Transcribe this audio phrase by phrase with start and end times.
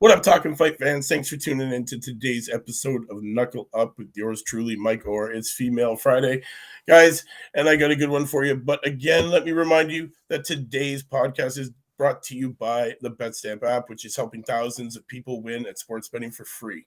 [0.00, 1.08] What up, Talkin' Fight fans?
[1.08, 5.32] Thanks for tuning in to today's episode of Knuckle Up with yours truly, Mike Orr.
[5.32, 6.44] It's Female Friday,
[6.86, 7.24] guys,
[7.54, 8.54] and I got a good one for you.
[8.54, 13.10] But again, let me remind you that today's podcast is brought to you by the
[13.10, 16.84] BetStamp app, which is helping thousands of people win at sports betting for free.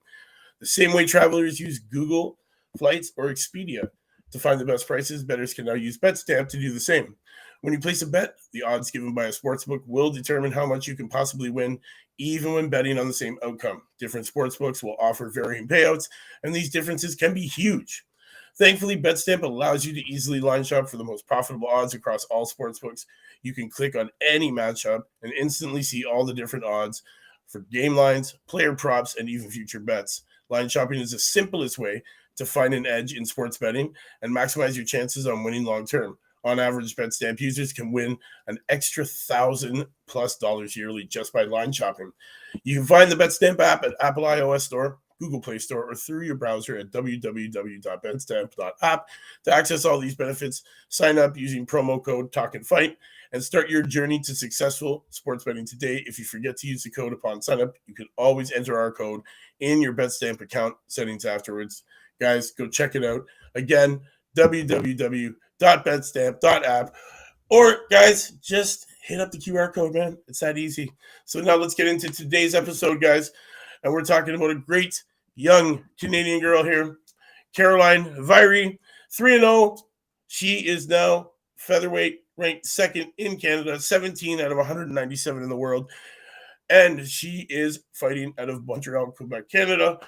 [0.62, 2.38] The same way travelers use Google
[2.78, 3.90] Flights or Expedia
[4.32, 7.18] to find the best prices, bettors can now use BetStamp to do the same.
[7.62, 10.88] When you place a bet, the odds given by a sportsbook will determine how much
[10.88, 11.80] you can possibly win,
[12.18, 13.84] even when betting on the same outcome.
[14.00, 16.10] Different sportsbooks will offer varying payouts,
[16.44, 18.04] and these differences can be huge.
[18.58, 22.46] Thankfully, BetStamp allows you to easily line shop for the most profitable odds across all
[22.46, 23.06] sportsbooks.
[23.44, 27.04] You can click on any matchup and instantly see all the different odds
[27.48, 30.24] for game lines, player props, and even future bets.
[30.50, 32.04] Line shopping is the simplest way
[32.38, 36.18] to find an edge in sports betting and maximize your chances on winning long term.
[36.44, 41.72] On average, BetStamp users can win an extra thousand plus dollars yearly just by line
[41.72, 42.12] shopping.
[42.64, 46.26] You can find the BetStamp app at Apple iOS Store, Google Play Store, or through
[46.26, 49.08] your browser at www.betstamp.app
[49.44, 50.64] to access all these benefits.
[50.90, 52.98] Sign up using promo code Talk and Fight
[53.34, 56.04] and start your journey to successful sports betting today.
[56.08, 58.92] If you forget to use the code upon sign up, you can always enter our
[58.92, 59.22] code
[59.60, 61.84] in your BetStamp account settings afterwards.
[62.20, 63.28] Guys, go check it out.
[63.54, 64.02] Again,
[64.36, 66.96] www www.betstamp.app.
[67.50, 70.18] Or, guys, just hit up the QR code, man.
[70.28, 70.92] It's that easy.
[71.26, 73.32] So now let's get into today's episode, guys.
[73.84, 75.04] And we're talking about a great
[75.36, 76.98] young Canadian girl here,
[77.56, 78.78] Caroline Veyre,
[79.12, 79.78] 3 0.
[80.28, 85.90] She is now featherweight ranked second in Canada, 17 out of 197 in the world.
[86.70, 90.00] And she is fighting out of Montreal, Quebec, Canada.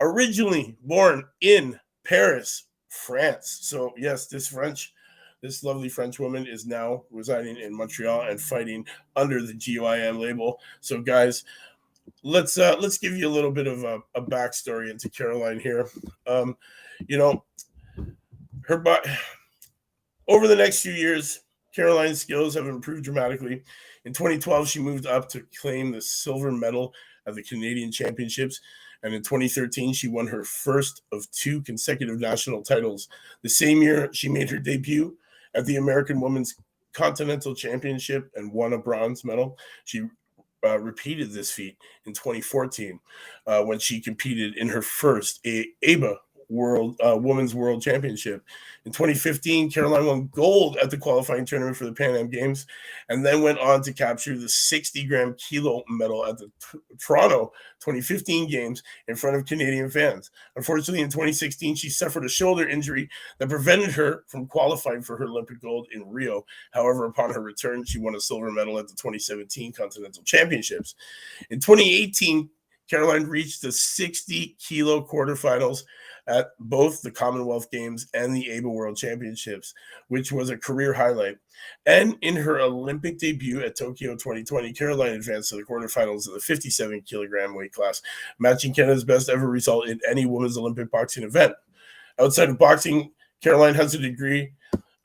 [0.00, 3.58] Originally born in Paris, France.
[3.62, 4.92] So yes, this French,
[5.40, 10.60] this lovely French woman is now residing in Montreal and fighting under the GYM label.
[10.80, 11.44] So guys,
[12.22, 15.88] let's uh let's give you a little bit of a, a backstory into Caroline here.
[16.26, 16.56] Um,
[17.08, 17.44] you know,
[18.66, 19.06] her but
[20.28, 21.40] over the next few years,
[21.74, 23.62] Caroline's skills have improved dramatically.
[24.04, 26.92] In 2012, she moved up to claim the silver medal
[27.26, 28.60] at the Canadian Championships
[29.02, 33.08] and in 2013, she won her first of two consecutive national titles.
[33.42, 35.16] The same year, she made her debut
[35.54, 36.54] at the American Women's
[36.92, 39.58] Continental Championship and won a bronze medal.
[39.84, 40.06] She
[40.64, 41.76] uh, repeated this feat
[42.06, 43.00] in 2014
[43.46, 46.16] uh, when she competed in her first a- ABA
[46.52, 48.44] World uh, Women's World Championship.
[48.84, 52.66] In 2015, Caroline won gold at the qualifying tournament for the Pan Am Games,
[53.08, 57.52] and then went on to capture the 60 gram kilo medal at the t- Toronto
[57.80, 60.30] 2015 Games in front of Canadian fans.
[60.56, 63.08] Unfortunately, in 2016, she suffered a shoulder injury
[63.38, 66.44] that prevented her from qualifying for her Olympic gold in Rio.
[66.72, 70.94] However, upon her return, she won a silver medal at the 2017 Continental Championships.
[71.50, 72.50] In 2018,
[72.92, 75.84] Caroline reached the 60 kilo quarterfinals
[76.26, 79.74] at both the Commonwealth Games and the ABA World Championships,
[80.08, 81.38] which was a career highlight.
[81.86, 86.40] And in her Olympic debut at Tokyo 2020, Caroline advanced to the quarterfinals of the
[86.40, 88.02] 57 kilogram weight class,
[88.38, 91.54] matching Canada's best ever result in any women's Olympic boxing event.
[92.20, 93.10] Outside of boxing,
[93.42, 94.52] Caroline has a degree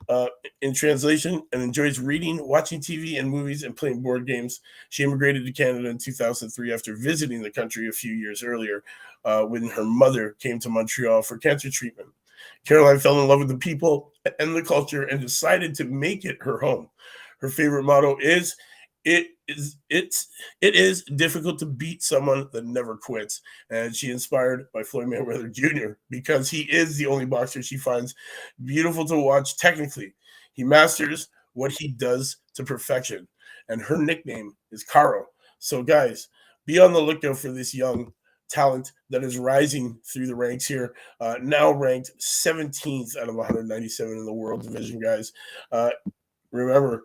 [0.08, 0.28] uh,
[0.62, 4.60] in translation and enjoys reading, watching TV and movies, and playing board games.
[4.88, 8.84] She immigrated to Canada in 2003 after visiting the country a few years earlier
[9.24, 12.08] uh, when her mother came to Montreal for cancer treatment.
[12.64, 16.38] Caroline fell in love with the people and the culture and decided to make it
[16.40, 16.88] her home.
[17.38, 18.56] Her favorite motto is
[19.04, 20.28] it is it's
[20.60, 23.40] it is difficult to beat someone that never quits.
[23.70, 28.14] And she inspired by floyd mayweather jr because he is the only boxer she finds
[28.64, 29.56] beautiful to watch.
[29.56, 30.14] Technically
[30.52, 33.26] he masters what he does to perfection
[33.68, 35.26] and her nickname is caro.
[35.58, 36.28] So guys
[36.66, 38.12] be on the lookout for this young
[38.50, 44.12] talent that is rising through the ranks here uh, now ranked 17th out of 197
[44.12, 45.32] in the world division guys.
[45.70, 45.90] Uh,
[46.50, 47.04] remember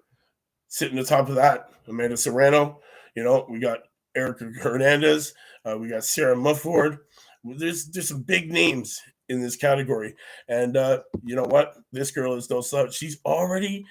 [0.74, 2.80] sitting atop of that, Amanda Serrano.
[3.16, 3.82] You know, we got
[4.16, 5.36] Erica Hernandez.
[5.64, 6.98] Uh, we got Sarah Mahfoud.
[7.44, 9.00] There's there's some big names
[9.30, 10.16] in this category,
[10.48, 11.76] and uh, you know what?
[11.92, 12.96] This girl is no slouch.
[12.96, 13.86] She's already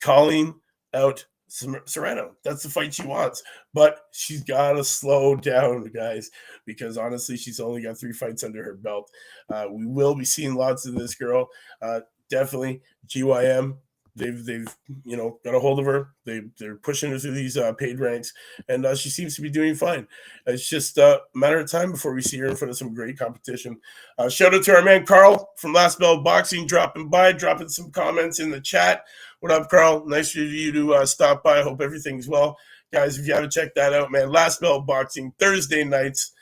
[0.00, 0.56] calling
[0.92, 2.34] out Serrano.
[2.42, 3.40] That's the fight she wants,
[3.72, 6.30] but she's got to slow down, guys,
[6.66, 9.08] because honestly, she's only got three fights under her belt.
[9.48, 11.48] Uh, we will be seeing lots of this girl.
[11.80, 13.76] Uh, definitely GYM
[14.18, 16.08] they've they've you know got a hold of her.
[16.24, 18.32] They they're pushing her through these uh, paid ranks,
[18.68, 20.06] and uh, she seems to be doing fine.
[20.46, 22.94] It's just uh, a matter of time before we see her in front of some
[22.94, 23.80] great competition.
[24.18, 27.90] Uh, shout out to our man Carl from Last Bell Boxing dropping by, dropping some
[27.90, 29.04] comments in the chat.
[29.40, 30.04] What up, Carl?
[30.06, 31.60] Nice of you to uh, stop by.
[31.60, 32.58] I Hope everything's well.
[32.92, 36.32] guys, if you haven't checked that out, man, Last Bell Boxing Thursday nights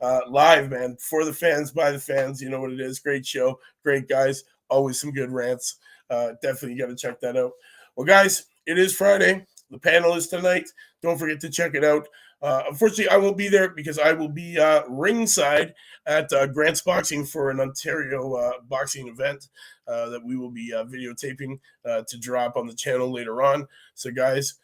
[0.00, 2.40] uh, live, man, for the fans, by the fans.
[2.40, 3.00] You know what it is.
[3.00, 5.76] Great show, great guys, always some good rants.
[6.10, 7.52] Uh, definitely got to check that out.
[7.96, 9.46] Well, guys, it is Friday.
[9.70, 10.68] The panel is tonight.
[11.02, 12.06] Don't forget to check it out.
[12.44, 15.72] Uh, unfortunately, I won't be there because I will be uh, ringside
[16.04, 19.48] at uh, Grant's Boxing for an Ontario uh, boxing event
[19.88, 21.58] uh, that we will be uh, videotaping
[22.06, 23.66] to drop on the channel later on.
[23.94, 24.56] So, guys,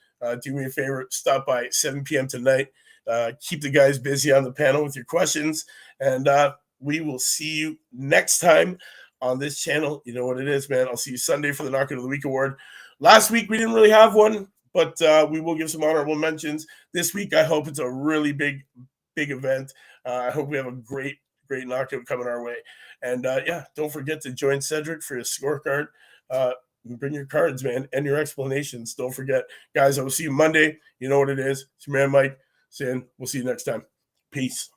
[0.42, 2.28] do me a favor, stop by 7 p.m.
[2.28, 2.68] tonight.
[3.40, 5.64] keep the guys busy on the panel with your questions,
[6.00, 6.28] and
[6.80, 8.76] we will see you next time
[9.22, 10.02] on this channel.
[10.04, 10.88] You know what it is, man.
[10.88, 12.56] I'll see you Sunday for the Knockout of the Week award.
[12.98, 16.66] Last week we didn't really have one but uh, we will give some honorable mentions
[16.92, 17.34] this week.
[17.34, 18.64] I hope it's a really big,
[19.14, 19.72] big event.
[20.04, 21.18] Uh, I hope we have a great,
[21.48, 22.56] great knockout coming our way.
[23.02, 25.88] And uh, yeah, don't forget to join Cedric for his scorecard.
[26.30, 26.52] Uh,
[26.84, 28.94] bring your cards, man, and your explanations.
[28.94, 29.44] Don't forget,
[29.74, 29.98] guys.
[29.98, 30.78] I will see you Monday.
[30.98, 31.66] You know what it is.
[31.76, 32.38] It's your man Mike
[32.68, 33.84] saying we'll see you next time.
[34.30, 34.70] Peace.